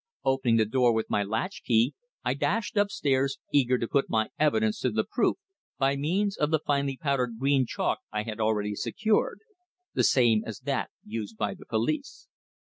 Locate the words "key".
1.63-1.93